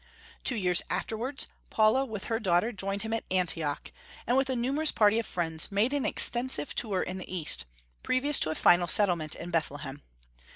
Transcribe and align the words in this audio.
Two 0.43 0.55
years 0.55 0.81
afterwards, 0.89 1.45
Paula, 1.69 2.05
with 2.05 2.23
her 2.23 2.39
daughter, 2.39 2.71
joined 2.71 3.03
him 3.03 3.13
at 3.13 3.23
Antioch, 3.29 3.91
and 4.25 4.35
with 4.35 4.49
a 4.49 4.55
numerous 4.55 4.91
party 4.91 5.19
of 5.19 5.27
friends 5.27 5.71
made 5.71 5.93
an 5.93 6.05
extensive 6.05 6.73
tour 6.73 7.03
in 7.03 7.19
the 7.19 7.31
East, 7.31 7.65
previous 8.01 8.39
to 8.39 8.49
a 8.49 8.55
final 8.55 8.87
settlement 8.87 9.35
in 9.35 9.51
Bethlehem. 9.51 10.01